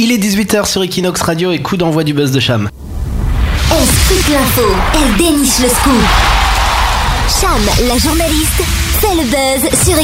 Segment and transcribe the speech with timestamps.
[0.00, 2.70] Il est 18h sur Equinox Radio et coup d'envoi du buzz de Cham.
[3.72, 4.62] Elle scoop l'info,
[4.94, 5.92] elle déniche le scoop.
[7.40, 8.62] Cham, la journaliste,
[9.00, 9.94] fait le buzz sur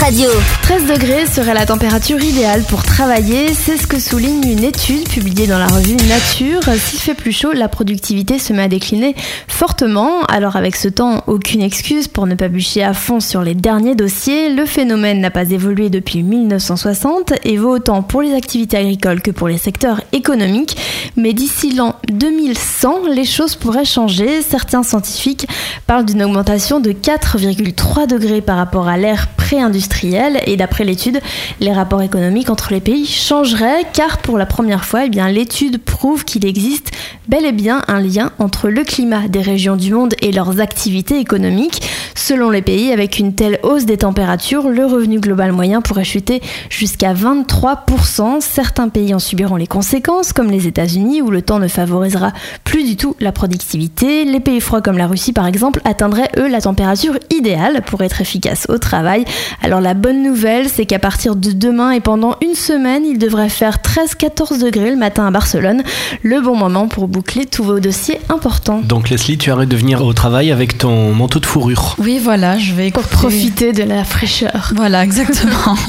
[0.00, 0.28] Radio.
[0.62, 5.46] 13 degrés serait la température idéale pour travailler, c'est ce que souligne une étude publiée
[5.46, 6.62] dans la revue Nature.
[6.76, 9.16] S'il fait plus chaud, la productivité se met à décliner
[9.48, 10.22] fortement.
[10.24, 13.96] Alors avec ce temps, aucune excuse pour ne pas bûcher à fond sur les derniers
[13.96, 14.50] dossiers.
[14.50, 19.32] Le phénomène n'a pas évolué depuis 1960 et vaut autant pour les activités agricoles que
[19.32, 20.76] pour les secteurs économiques.
[21.16, 24.42] Mais d'ici l'an 2100, les choses pourraient changer.
[24.42, 25.48] Certains scientifiques
[25.86, 31.20] parlent d'une augmentation de 4,3 degrés par rapport à l'ère pré-industrielle et d'après l'étude,
[31.60, 36.24] les rapports économiques entre les pays changeraient car pour la première fois, eh l'étude prouve
[36.24, 36.92] qu'il existe
[37.28, 41.18] bel et bien un lien entre le climat des régions du monde et leurs activités
[41.18, 41.82] économiques.
[42.26, 46.40] Selon les pays, avec une telle hausse des températures, le revenu global moyen pourrait chuter
[46.70, 48.40] jusqu'à 23%.
[48.40, 52.32] Certains pays en subiront les conséquences, comme les États-Unis, où le temps ne favorisera
[52.64, 54.24] plus du tout la productivité.
[54.24, 58.22] Les pays froids comme la Russie, par exemple, atteindraient, eux, la température idéale pour être
[58.22, 59.26] efficaces au travail.
[59.60, 63.50] Alors la bonne nouvelle, c'est qu'à partir de demain et pendant une semaine, il devrait
[63.50, 65.82] faire 13-14 degrés le matin à Barcelone.
[66.22, 68.80] Le bon moment pour boucler tous vos dossiers importants.
[68.80, 71.96] Donc Leslie, tu arrêtes de venir au travail avec ton manteau de fourrure.
[71.98, 74.72] Oui, voilà, je vais Pour profiter de la fraîcheur.
[74.74, 75.76] Voilà, exactement.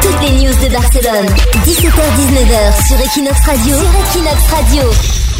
[0.00, 1.26] Toutes les news de Barcelone,
[1.66, 3.76] 17h-19h sur Equinox Radio.
[3.76, 5.31] Sur Equinox Radio.